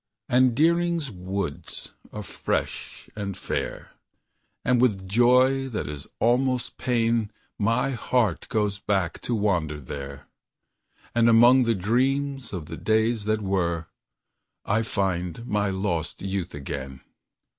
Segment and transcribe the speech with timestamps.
[0.27, 3.91] And Deering's Woods are fresh and fair,
[4.65, 10.25] And with joy that is almost pain My heart goes back to wander there,
[11.13, 13.89] And among the dreams of the days that were,
[14.65, 17.01] I find my lost youth again.